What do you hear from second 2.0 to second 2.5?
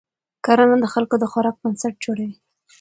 جوړوي